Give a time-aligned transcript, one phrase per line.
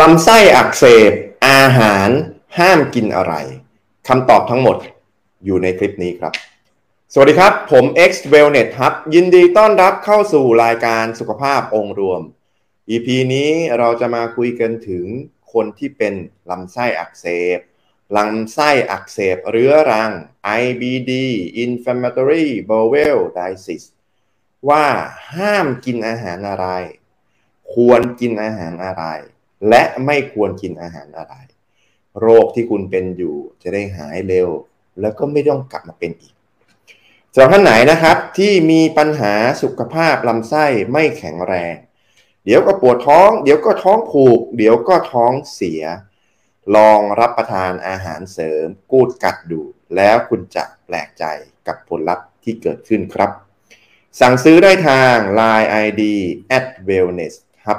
[0.00, 1.12] ลำไส้อักเสบ
[1.48, 2.08] อาหาร
[2.58, 3.34] ห้ามกินอะไร
[4.08, 4.76] คำตอบทั้งหมด
[5.44, 6.32] อยู่ในคลิปนี้ครับ
[7.12, 12.20] สวัสดีครับ ผม X Wellness ครับยินดีต้อนรับเข้าสู่รายการสุขภาพองค์รวม
[12.90, 15.04] EP นี้เราจะมาคุยกันถึง
[15.52, 16.14] คนที่เป็น
[16.50, 17.58] ลำไส้อักเสบ
[18.16, 20.12] ลำไส้อักเสบเรื้อรัง
[20.60, 21.12] IBD
[21.64, 23.88] Inflammatory Bowel Disease
[24.68, 24.86] ว่า
[25.34, 26.66] ห้ามกินอาหารอะไร
[27.74, 29.04] ควรกินอาหารอะไร
[29.68, 31.34] และไม่ควรกินอาหารอะไร
[32.20, 34.48] โรคที่คุณเป็นอยู่จะได้หายเร็ว
[35.00, 36.34] แล้วก็ไม่ต้องกลับมาเป็นอีก
[37.34, 41.74] สำหรับท่านไหนนะครับที่มีปัญหาสุขภาพลำไส้ไม่แข็งแรง
[42.44, 45.82] เดี๋ยวก็ปวดท้อง เดี๋ยวก็ท้องผูก เดี๋ยวก็ท้องเสีย
[46.76, 49.62] ลองรับประทานอาหารเสริม กูดกัดดู
[49.96, 51.24] แล้วคุณจะแปลกใจ
[51.66, 53.30] กับผลลัพธ์ที่เกิดขึ้นครับ
[54.20, 56.02] สั่งซื้อได้ทาง Line ID
[56.56, 57.78] at wellness ครับ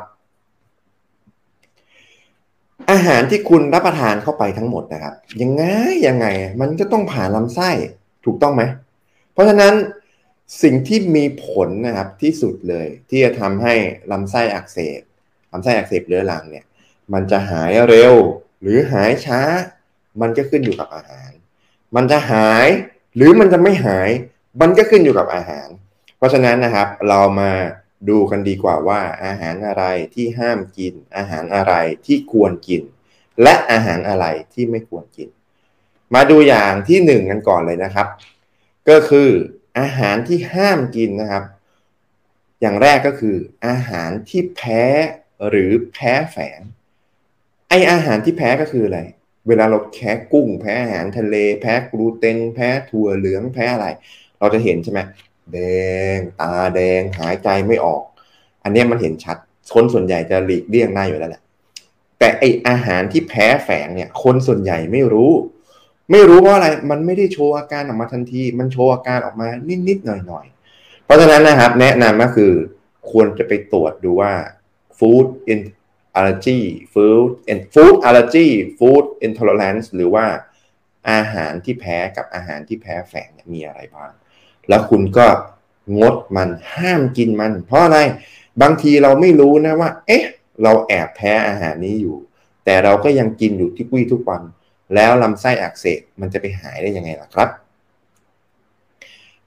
[2.93, 5.63] อาหารที่คุณรับประทานเข้าไปทั้งหมดนะครับ ยังไง
[6.07, 6.27] ยังไง
[6.61, 7.69] มันก็ต้องผ่านลำไส้
[8.25, 8.63] ถูกต้องไหม
[9.33, 9.73] เพราะฉะนั้น
[10.63, 13.73] สิ่งที่มีผลนะครับที่สุดเลย ที่จะทำให้
[14.11, 15.01] ลำไส้อักเสบ
[15.51, 16.65] ลำไส้อักเสบเรื้อรังเนี่ย
[17.13, 18.13] มันจะหายเร็ว
[18.61, 19.41] หรือหายช้า
[20.21, 21.31] มันก็ขึ้นอยู่กับอาหาร
[21.95, 22.67] มันจะหาย
[23.15, 24.09] หรือมันจะไม่หาย
[24.61, 25.67] มันก็ขึ้นอยู่กับอาหาร
[26.17, 27.51] เพราะฉะนั้นนะครับเรามา
[28.09, 29.83] ดูกันดีกว่าว่าอาหารอะไร
[30.15, 31.73] ที่ห้ามกิน อาหารอะไร
[32.05, 32.81] ที่ควรกิน
[33.41, 35.29] และอาหารอะไรที่ไม่ควรกิน
[36.13, 38.07] มาดูอย่างที่หนึ่งกันก่อนเลยนะครับ
[38.89, 39.29] ก็คือ
[39.79, 41.43] อาหารที่ห้ามกินนะครับ
[42.61, 43.35] อย่างแรกก็คือ
[43.67, 44.83] อาหารที่แพ้
[45.49, 46.59] หรือแพ้แฝง
[47.69, 48.99] ไออาหารที่แพ้ก็คืออะไร
[49.47, 53.87] เวลาเราแพ้กุ้ง แพ้อาหารทะเล แพ้กลูเตน แพ้ถั่วเหลืองแพ้อะไร
[54.39, 54.99] เราจะเห็นใช่ไหม
[55.51, 55.59] แด
[56.15, 58.01] ง ตาแดงหายใจไม่ออก
[58.63, 59.37] อันนี้มันเห็นชัด
[59.73, 61.41] คนส่วนใหญ่จะหลีกเลี่ยงได้อยู่แล้วแหละ
[62.19, 65.31] แต่ไออาหารที่แพ้แฝงเนี่ย คนส่วนใหญ่ไม่รู้
[66.11, 69.47] ไม่รู้เพราะอะไร มันไม่ได้โชว์อาการออกมาทันที มันโชว์อาการออกมา
[69.87, 72.51] นิดๆหน่อยๆ เพราะฉะนั้นนะครับ แนะนำก็คือ
[73.11, 74.33] ควรจะไปตรวจดูว่า
[74.97, 75.59] food in
[76.17, 76.61] allergy
[76.93, 77.29] food
[77.73, 80.25] food allergy food intolerance หรือว่า
[81.11, 84.11] อาหารที่แพ้กับอาหารที่แพ้แฝงมีอะไรบ้าง
[84.69, 85.27] แล้วคุณก็
[85.99, 87.99] งดมันห้ามกินมัน เพราะอะไร
[88.61, 90.25] บางทีเราไม่รู้นะว่า เอ๊ะ
[90.63, 92.15] เราแอบแพ้อาหารนี้อยู่
[92.65, 94.41] แต่เราก็ยังกินอยู่ทุกวี่ทุกวัน
[94.95, 97.49] แล้วลำไส้อักเสบมันจะไปหายได้ยังไงล่ะครับ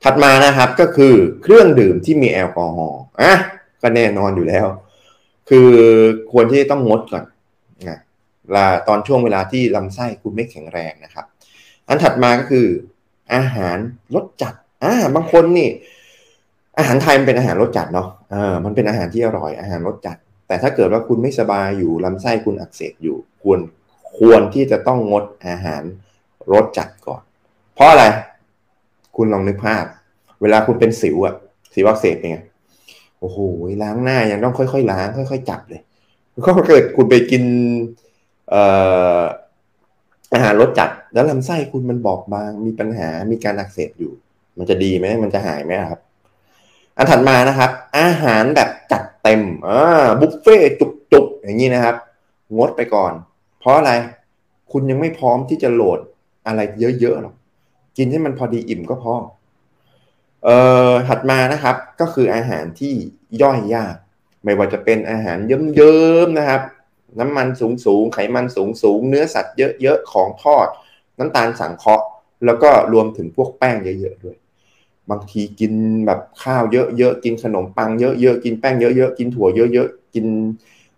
[0.02, 3.32] ถัดมานะครับก็คือเครื่องดื่มที่มีแอลกอฮอล์อะ
[3.82, 4.66] ก็แน่นอนอยู่แล้ว
[5.48, 5.70] คือ
[6.32, 7.24] ควรที่ต้องงดก่อน
[7.88, 8.00] นะ
[8.54, 11.26] ลาตอนช่วงเวลาที่ลำไส้คุณไม่แข็งแรงนะครับ
[11.88, 12.66] อันถัดมาก็คือ
[13.34, 13.76] อาหาร
[14.14, 14.54] รสจัด
[14.86, 15.68] อ่าบางคนนี่
[16.78, 20.16] อาหารไทยมันเป็นอาหารรสจัดเนาะอ่ามันเป็นอาหารที่อร่อยอาหารรสจัด
[20.46, 23.60] แต่ถ้าเกิดว่าคุณไม่สบายอยู่ลำไส้คุณอักเสบอยู่ ควร
[24.18, 25.82] ควรที่จะต้องงดอาหาร
[26.52, 27.22] รสจัดก่อน
[27.74, 28.04] เพราะอะไร
[29.16, 29.84] คุณลองนึกภาพ
[30.40, 31.34] เวลาคุณเป็นสิวอะ
[31.74, 32.38] สิวอักเสบเป็นไง
[33.20, 33.38] โอ้โห
[33.82, 35.80] ล้างหน้ายังต้องค่อยๆล้างค่อยๆจับเลย
[36.46, 37.42] ก็เกิดคุณไปกิน
[38.50, 38.62] เอ่
[39.18, 39.22] อ
[40.34, 44.12] อาหารรสจัด แล้วลำไส้คุณมันบอบบางมีปัญหามีการอักเสบอยู่
[44.58, 46.00] มันจะดีไหมมันจะหายไหมครับ
[46.96, 51.96] อันถัดมานะครับ อาหารแบบจัดเต็มอ่าบุฟเฟ่จุกๆอย่างนี้นะครับ
[52.56, 53.12] งดไปก่อน
[53.60, 53.92] เพราะอะไร
[54.72, 56.00] คุณยังไม่พร้อมที่จะโหลด
[56.46, 56.60] อะไร
[57.00, 57.34] เยอะๆหรอก
[57.96, 59.14] กินให้มันพอดีอิ่มก็พอ
[60.44, 60.56] เอ่
[60.90, 62.94] อถัดมานะครับก็คืออาหารที่
[63.42, 63.94] ย่อยยาก
[64.44, 66.62] ไม่ว่าจะเป็นอาหารเยิ้มๆนะครับ
[67.20, 67.46] น้ำมัน
[67.84, 70.68] สูงๆไขมันสูงๆเนื้อสัตว์เยอะๆของทอด
[71.18, 72.06] น้ำตาลสังเคราะห์
[72.46, 74.36] แล้วก็รวมถึงพวกแป้งเยอะๆด้วย
[75.10, 75.72] บางทีกิน
[76.06, 80.26] แบบข้าวเยอะๆกินขนมปังเยอะๆกินแป้งเยอะๆกินถั่วเยอะๆกิน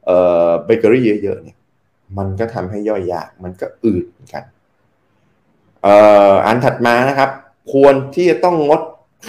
[0.04, 0.16] เอ่
[0.48, 1.56] อเบเกอรี่เยอะๆเนี่ย
[2.18, 4.44] มันก็ทำให้ย่อยยากมันก็อืดเหมือนกัน
[5.82, 5.94] เอ่
[6.32, 7.30] ออันถัดมานะครับ
[7.72, 8.82] ควรที่จะต้องงด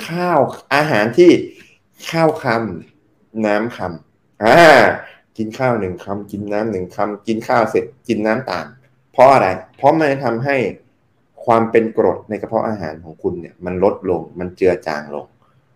[0.06, 0.40] ข้าว
[0.73, 1.31] อาหารที่
[2.09, 4.59] ข้าวคำน้ำคำอ่า
[5.38, 8.66] กินข้าวหนึ่งคำกินน้ำหนึ่งคำกินข้าวเสร็จกินน้ำตาม
[9.11, 9.47] เพราะอะไร
[9.78, 10.55] เพราะมันทำให้
[11.46, 15.26] ความเป็นกรดในกระเพาะอาหารของคุณเนี่ย มันลดลงมันเจือจางลง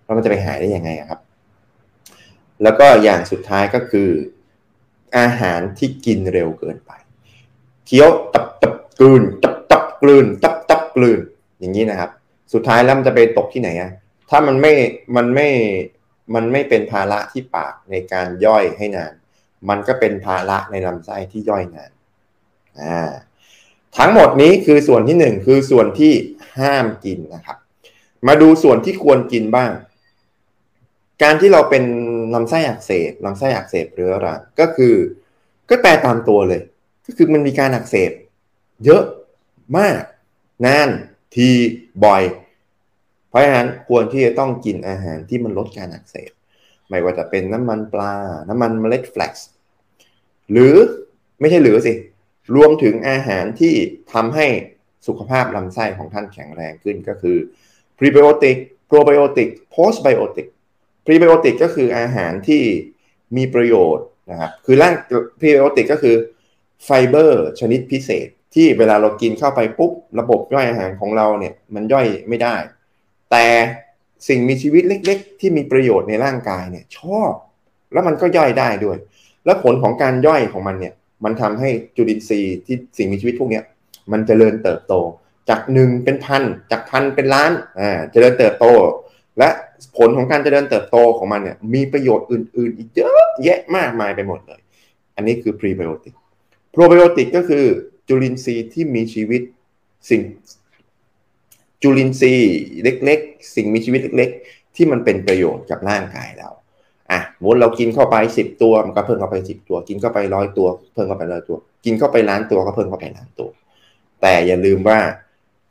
[0.04, 1.20] แล้วมันจะไปหายได้ยังไงครับ
[2.64, 4.10] แล้วก็อย่างสุดท้ายก็คือ
[5.18, 6.92] อาหารที่กินเร็วเกินไป
[7.86, 11.20] เคี้ยวตับตับกลืนตับตับกลืนตับตับกลืน
[11.60, 12.12] อย่างนี้นะครับ
[12.54, 13.92] สุดท้ายแล้วมันจะไปตกที่ไหนอะ
[14.30, 14.74] ถ้ามันไม่
[15.16, 15.48] มันไม่
[16.36, 19.14] มันไม่เป็นภาระที่ปากในการย่อยให้นาน
[19.70, 21.92] มันก็เป็นภาระในลำไส้ที่ย่อยนาน
[22.82, 23.12] อ่า
[23.98, 26.14] ทั้งหมดนี้คือส่วนที่หนึ่งคือส่วนที่
[26.60, 27.58] ห้ามกินนะครับ
[28.28, 29.72] มาดูส่วนที่ควรกินบ้าง
[31.24, 31.84] การที่เราเป็น
[32.34, 34.96] ลำไส้อักเสบลำไส้อักเสบเรื้อรังก็คือ
[35.70, 36.62] ก็แปลตามตัวเลย
[37.06, 38.12] ก็คือมันมีการอักเสบ
[38.86, 39.04] เยอะ
[39.78, 40.02] มาก
[40.66, 40.90] นาน
[41.36, 41.50] ที
[42.06, 42.24] บ่อย
[43.30, 46.32] เพราะฉะนั้นควรที่จะต้องกินอาหารที่มันลดการอักเสบ
[46.90, 48.14] ไม่ว่าจะเป็นน้ำมันปลา
[48.50, 49.50] น้ำมันเมล็ดแฟลกซ์
[50.52, 50.74] หรือ
[51.40, 51.94] ไม่ใช่หรือสิ
[52.56, 53.74] รวมถึงอาหารที่
[54.14, 54.48] ทำให้
[55.08, 57.38] สุขภาพลำไส้ของท่านแข็งแรงขึ้นก็คือ
[57.98, 58.58] พรีไบโอติก
[58.88, 60.48] โปรไบโอติกโพสต์ไบโอติก
[61.06, 62.64] พรีไบโอติกก็คืออาหารที่
[63.38, 64.94] มีประโยชน์นะครับคือร่าง
[65.40, 66.16] พรีไบโอติกก็คือ
[66.84, 72.56] ไฟเบอร์ชนิดพิเศษ ที่เวลาเรากินเข้าไปปุ๊บ ระบบย่อยอาหารของเราเนี่ยมันย่อยไม่ได้
[73.32, 73.46] แต่
[74.28, 77.32] สิ่งมีชีวิตเล็ก ๆ ที่มีประโยชน์ในร่างกายเนี่ยชอบ
[77.94, 78.98] แล้วมันก็ย่อยได้ด้วย
[79.46, 80.94] แล้วผลของการย่อยของมันเนี่ย
[81.24, 83.62] มันทำให้จุลินทรีย์ที่สิ่งมีชีวิตพวกนี้
[84.12, 84.94] มันเจริญเติบโต
[85.50, 88.66] จากหนึ่งเป็นพันจากพันเป็นล้านอ่าเจริญเติบโต
[89.40, 89.50] และ
[89.98, 94.62] ผลของการเจริญเติบโตของมันเนี่ยมีประโยชน์อื่น ๆ อีกเยอะแยะมากมายไปหมดเลย
[95.16, 96.14] อันนี้คือพรีไบโอติก
[96.72, 97.66] โปรไบโอติกก็คือ
[98.08, 99.42] จุลินทรีย์ที่มีชีวิต
[100.10, 100.22] สิ่ง
[101.82, 102.54] จุลินทรีย์
[102.84, 106.50] เล็ก ๆ สิ่งมีชีวิตเล็ก ๆ ที่มันเป็นประโยชน์กับร่างกายเรา
[107.14, 113.50] อะมดเรากินเข้าไปสิบตัวมันก็เพิ่มเข้าไปสิบตัว กินเข้าไปร้อยตัว เพิ่มเข้าไปร้อยตัว กินเข้าไปล้านตัวก็เพิ่มเข้าไปล้านตัว
[114.22, 115.00] แต่อย่าลืมว่า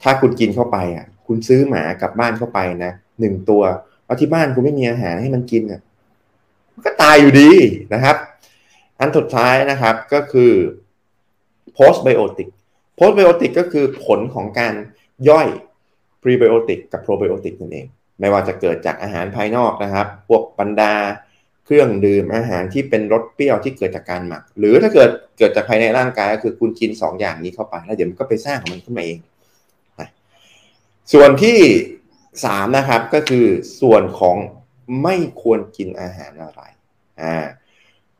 [0.02, 3.62] ถ้าคุณกินเข้าไปอะ คุณซื้อหมากลับบ้านเข้าไปนะหนึ่งตัว
[4.04, 5.80] เอาที่บ้านคุณไม่มีอาหารให้มันกินอะ
[6.74, 7.50] มันก็ตายอยู่ดี
[7.94, 8.16] นะครับ
[9.00, 10.52] อันสุดท้ายนะครับก็คือ
[11.76, 12.48] postbiotic
[12.98, 14.74] postbiotic ก็คือผลของการ
[15.28, 15.48] ย่อย
[16.22, 17.86] prebiotic กับ probiotic นั่นเอง
[18.20, 20.92] ไม่ว่าจะเกิดจากอาหารภายนอกนะครับ พวกบรรดา
[21.64, 29.18] เครื่องดื่มอาหารที่เป็นรสเปรี้ยวที่เกิดจากการหมัก หรือถ้าเกิดเกิดจากภายในร่างกายก็คือคุณกิน2ออย่างนี้เข้าไป แล้วเดี๋ยวมันก็ไปสร้างของมันขึ้นมาเอง
[31.12, 31.58] ส่วนที่
[32.14, 33.46] 3นะครับก็คือ
[33.80, 34.36] ส่วนของ
[35.02, 36.60] ไม่ควรกินอาหารอะไร
[37.22, 37.36] อ่า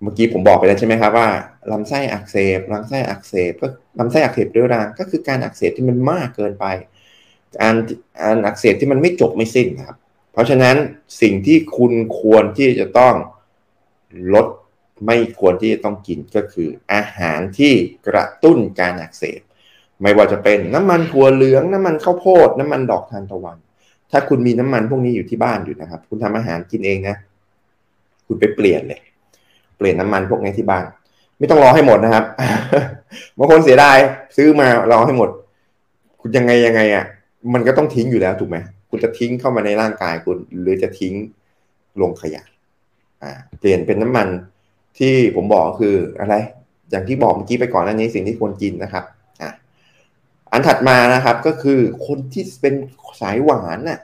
[0.02, 1.28] เมื่อกี้ผมบอกไปแล้วใช่ไหมครับว่า
[1.72, 3.66] ลำไส้อักเสบลำไส้อักเสบก็
[3.98, 6.66] ลำไส้อักเสบเรื้อรังก็คือการอักเสบที่มันมากเกินไป
[7.58, 7.74] การ
[8.20, 9.96] การอักเสบที่มันไม่จบไม่สิ้นครับ
[10.32, 10.76] เพราะฉะนั้น
[11.20, 13.14] สิ่งที่คุณควรที่จะต้อง
[14.34, 14.46] ลด
[15.06, 17.72] ไม่ควรที่จะต้องกินก็คืออาหารที่
[18.06, 19.40] กระตุ้นการอักเสบ
[20.02, 23.58] ไม่ว่าจะเป็นน้ำมันถั่วเหลืองน้ำมันข้าวโพดน้ำมันดอกทานตะวัน
[24.10, 27.16] ถ้าคุณมีน้ำมันพวกนี้อยู่ที่บ้านอยู่นะครับ คุณทำอาหารกินเองนะ
[28.26, 29.00] คุณไปเปลี่ยนเลย
[29.78, 30.84] เปลี่ยนน้ำมันพวกนี้ที่บ้าน
[31.38, 32.24] ไม่ต้องรอให้หมดนะครับ
[33.38, 33.98] บางคนเสียดาย
[34.36, 35.30] ซื้อมารอให้หมด
[36.20, 37.04] คุณยังไงยังไงอะ
[37.54, 38.56] มันก็ต้องทิ้งอยู่แล้วถูกไหม
[38.94, 41.14] คุณจะทิ้งเข้ามาในร่างกายคุณ หรือจะทิ้ง
[42.00, 42.42] ลงขยะ
[43.22, 44.28] อ่าเปลี่ยนเป็นน้ำมัน
[44.98, 46.34] ที่ผมบอกคืออะไร
[46.90, 49.04] อย่างที่บอกเมื่อกี้ไปก่อนอันนี้สิ่งที่ควรกินนะครับ
[49.40, 49.50] อ่า
[50.52, 52.74] อันถัดมานะครับก็คือคนที่เป็น
[53.20, 53.98] สายหวานน่ะ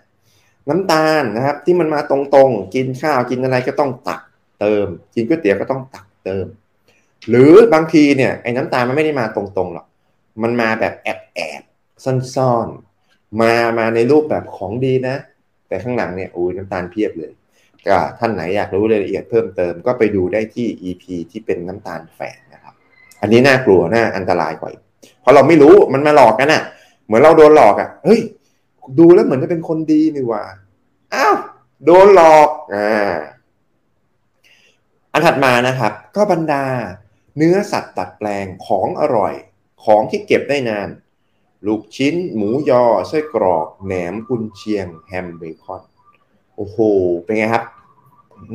[0.69, 4.21] น้ำตาลนะครับ ที่มันมาตรงๆ กินข้าวกินอะไรก็ต้องตัก
[4.61, 6.47] เติม กินก๋วยเตี๋ยวก็ต้องตักเติม
[7.29, 9.87] หรือบางทีเนี่ยไอ้น้ำตาลมันไม่ได้มาตรงๆหรอก
[10.43, 11.63] มันมาแบบแอบแอบ
[12.05, 12.69] ซ่อน
[13.41, 15.17] มามาในรูปแบบของดีนะ
[15.69, 17.33] แต่ข้างหลังเนี่ยอุ้ยน้ำตาลเพียบเลย
[17.87, 22.75] ก็ท่านไหนอยากรู้รายละเอียดเพิ่มเติมก็ไปดูได้ที่ EP ที่เป็นน้ำตาลแฝงนะครับ
[23.21, 24.71] อันนี้น่ากลัวน่าอันตรายกว่า
[25.21, 26.63] เพราะเราไม่รู้มันมาหลอกกันอะ่ะ
[27.07, 28.21] เหมือนเราโดนหลอกอะ่ะเฮ้ย
[28.99, 30.45] ดูแล้วเหมือนจะเป็นคนดีนี่ว่า
[31.15, 31.37] อ้าว
[31.85, 33.17] โดนหลอกอ่า
[35.13, 36.65] อันถัดมานะครับ ก็บรรดา
[37.37, 39.35] เนื้อสัตว์ดัดแปลงของอร่อย
[39.85, 40.89] ของที่เก็บได้นาน
[41.67, 45.83] ลูกชิ้น หมูยอไส้กรอกแหนมกุนเชียง แฮมเบคอน
[46.57, 46.79] โอ้โห
[47.25, 47.65] เป็นไงครับ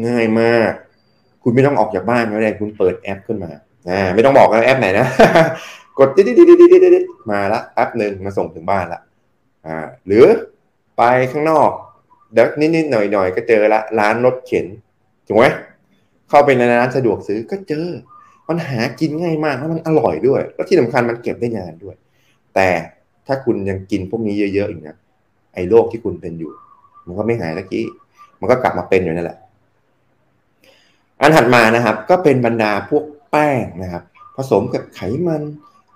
[0.07, 0.72] ง่ายมาก
[1.43, 3.51] คุณไม่ต้องออกจากบ้านก็ได้คุณเปิดแอปขึ้นมา
[3.89, 5.07] อ่าไม่ต้องบอกว่าแอปไหนนะ
[6.00, 9.00] กดดิดดิดดิดดิดดิดมาละแอปหนึ่งมาส่งถึงบ้านละ
[9.65, 10.25] อ่าหรือ
[10.98, 11.69] ไปข้างนอก
[12.36, 14.65] เด็กนิดๆหน่อยๆ ก็เจอละร้านรถเข็น
[15.27, 15.45] ถูกไหม
[16.29, 17.88] เข้าไปในร้านสะดวกซื้อก็เจอ
[18.48, 21.95] มันหากินง่ายมากแล้วมันอร่อยด้วย แล้วที่สำคัญมันเก็บได้นานด้วย
[22.55, 22.69] แต่
[23.27, 24.98] ถ้าคุณยังกินพวกนี้เยอะๆอีกนะ
[25.53, 26.51] ไอ้โรคที่คุณเป็นอยู่
[27.07, 27.86] มันก็ไม่หายตะกี้
[28.39, 29.38] มันก็กลับมาเป็นอยู่นั่นแหละ
[31.22, 34.03] อันถัดมานะครับ ก็เป็นบรรดาพวกแป้งนะครับ
[34.38, 35.43] ผสมกับไขมัน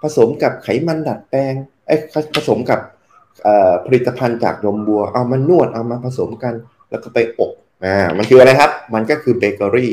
[0.01, 1.53] ผสมกับไขมันดัดแปลง
[1.87, 1.95] ไอ้
[2.35, 2.79] ผสมกับ
[3.85, 6.53] ผลิตภัณฑ์จากนมบัว เอามานวดเอามาผสมกัน
[6.89, 7.51] แล้วก็ไปอบ
[7.85, 9.91] อ่ามันคืออะไรครับ มันก็คือเบเกอรี่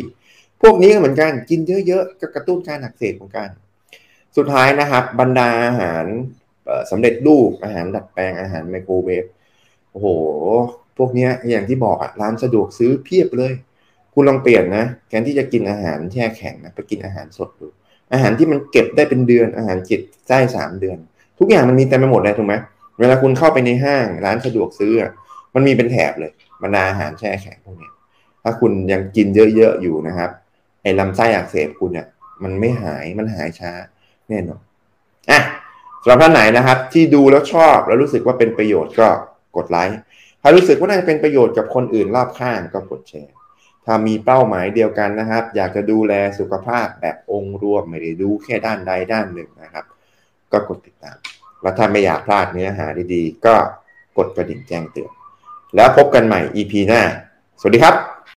[0.63, 3.49] พวกนี้ก็เหมือนกันกินเยอะๆก็กระตุ้นการอักเสบของกัน
[4.37, 6.05] สุดท้ายนะครับ บรรดาอาหาร
[6.91, 9.25] สำเร็จรูปอาหารดัดแปลงอาหารไมโครเวฟ
[9.93, 10.09] โอ้โห
[10.99, 13.53] พวกนี้อย่างที่บอกอะร้านสะดวกซื้อเพียบเลย
[14.15, 17.67] คุณลองเปลี่ยนนะแทนที่จะกินอาหารแช่แข็งนะไปกินอาหารสดดู
[18.13, 20.99] อาหารที่มันเก็บได้เป็นเดือน อาหารเก็บได้สามเดือน
[21.39, 22.55] ทุกอย่างมันมีเต็มไปหมดเลยถูกไหม
[22.99, 24.93] เวลาคุณเข้าไปในห้างร้านสะดวกซื้อ
[25.55, 27.91] มันมีเป็นแถบเลยบรรดาอาหารแช่แข็งพวกนี้
[28.43, 30.31] ถ้าคุณยังกินเยอะๆอยู่นะครับ
[30.83, 32.07] ไอ้ลำไส้อักเสบคุณเนี่ย
[32.43, 33.73] มันไม่หายมันหายช้า
[34.29, 34.61] แน่นอน
[35.31, 35.41] อะ
[36.07, 39.09] สำหรับท่านไหนนะครับ ที่ดูแล้วชอบแล้วรู้สึกว่าเป็นประโยชน์ก็
[39.57, 39.99] กดไลค์
[40.43, 43.35] ถ้ารู้สึกว่าน่าจะเป็นประโยชน์กับคนอื่นรอบข้างก็กดแชร์
[43.85, 49.85] ถ้ามีเป้าหมายเดียวกันนะครับ อยากจะดูแลสุขภาพแบบองค์รวมไม่ได้ดูแค่ด้านใดด้านหนึ่งนะครับ
[50.53, 51.17] ก็กดติดตาม
[51.63, 53.55] แล้วถ้าไม่อยากพลาดเนื้อหาดีๆ ก็
[54.19, 55.11] กดกระดิ่งแจ้งเตือน
[55.77, 57.03] แล้วพบกันใหม่ EP หน้า
[57.61, 58.14] สวัสดีครับ